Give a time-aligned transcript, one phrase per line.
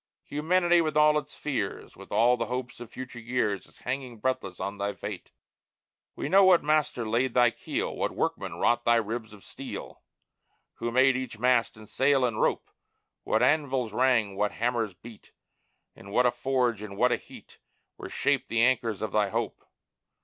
[0.23, 4.59] Humanity with all its fears, With all the hopes of future years, Is hanging breathless
[4.59, 5.29] on thy fate!
[6.15, 10.01] We know what Master laid thy keel, What Workmen wrought thy ribs of steel,
[10.77, 12.71] Who made each mast, and sail, and rope,
[13.25, 15.33] What anvils rang, what hammers beat,
[15.95, 17.59] In what a forge and what a heat
[17.97, 19.63] Were shaped the anchors of thy hope!